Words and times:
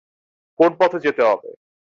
কোন 0.59 0.71
পথে 0.79 0.97
যেতে 0.99 1.21
হবে? 1.23 1.49